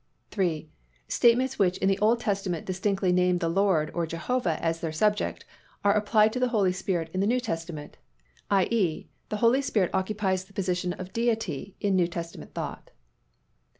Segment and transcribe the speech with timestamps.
[0.35, 0.67] III.
[1.07, 5.45] _Statements which in the Old Testament distinctly name the __LORD__ or Jehovah as their subject
[5.83, 7.97] are applied to the Holy Spirit in the New Testament,
[8.49, 8.63] i.
[8.71, 12.89] e., the Holy Spirit occupies the position of Deity in New Testament thought.